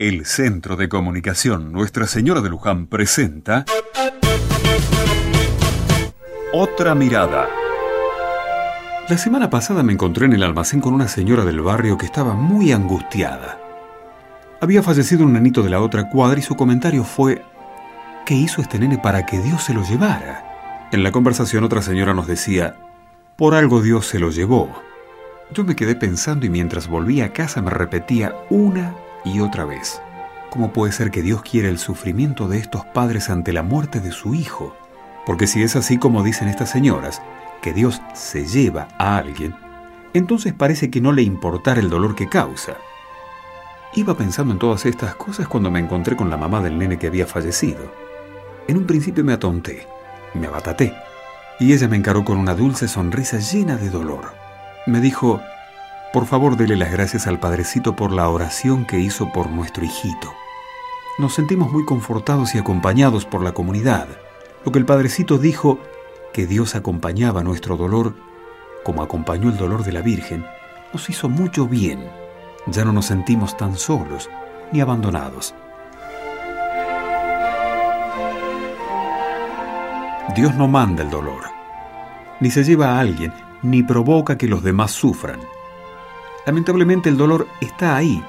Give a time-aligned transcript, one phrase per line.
[0.00, 3.66] El Centro de Comunicación Nuestra Señora de Luján presenta
[6.54, 7.46] Otra Mirada.
[9.10, 12.32] La semana pasada me encontré en el almacén con una señora del barrio que estaba
[12.32, 13.60] muy angustiada.
[14.62, 17.44] Había fallecido un nenito de la otra cuadra y su comentario fue,
[18.24, 20.88] ¿qué hizo este nene para que Dios se lo llevara?
[20.92, 22.74] En la conversación otra señora nos decía,
[23.36, 24.70] por algo Dios se lo llevó.
[25.52, 28.94] Yo me quedé pensando y mientras volvía a casa me repetía una
[29.24, 30.00] y otra vez.
[30.50, 34.10] ¿Cómo puede ser que Dios quiera el sufrimiento de estos padres ante la muerte de
[34.10, 34.76] su hijo?
[35.26, 37.22] Porque si es así como dicen estas señoras,
[37.62, 39.54] que Dios se lleva a alguien,
[40.12, 42.74] entonces parece que no le importara el dolor que causa.
[43.94, 47.06] Iba pensando en todas estas cosas cuando me encontré con la mamá del nene que
[47.06, 47.92] había fallecido.
[48.66, 49.86] En un principio me atonté,
[50.34, 50.94] me abataté,
[51.60, 54.40] y ella me encaró con una dulce sonrisa llena de dolor
[54.86, 55.40] me dijo,
[56.12, 60.32] por favor dele las gracias al Padrecito por la oración que hizo por nuestro hijito.
[61.18, 64.08] Nos sentimos muy confortados y acompañados por la comunidad.
[64.64, 65.78] Lo que el Padrecito dijo,
[66.32, 68.14] que Dios acompañaba nuestro dolor,
[68.84, 70.44] como acompañó el dolor de la Virgen,
[70.92, 72.08] nos hizo mucho bien.
[72.66, 74.28] Ya no nos sentimos tan solos
[74.72, 75.54] ni abandonados.
[80.34, 81.42] Dios no manda el dolor,
[82.38, 85.40] ni se lleva a alguien, ni provoca que los demás sufran.
[86.46, 88.24] Lamentablemente el dolor está ahí,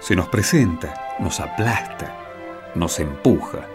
[0.00, 2.14] se nos presenta, nos aplasta,
[2.74, 3.66] nos empuja.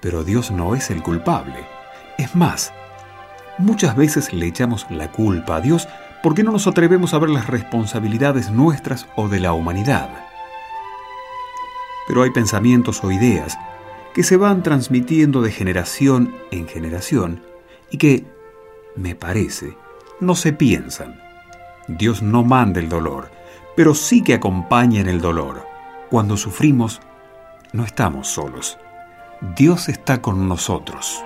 [0.00, 1.64] Pero Dios no es el culpable.
[2.18, 2.72] Es más,
[3.58, 5.88] muchas veces le echamos la culpa a Dios
[6.22, 10.08] porque no nos atrevemos a ver las responsabilidades nuestras o de la humanidad.
[12.08, 13.56] Pero hay pensamientos o ideas
[14.14, 17.42] que se van transmitiendo de generación en generación
[17.90, 18.24] y que,
[18.96, 19.76] me parece,
[20.20, 21.20] no se piensan.
[21.88, 23.30] Dios no manda el dolor,
[23.76, 25.66] pero sí que acompaña en el dolor.
[26.10, 27.00] Cuando sufrimos,
[27.72, 28.78] no estamos solos.
[29.56, 31.22] Dios está con nosotros.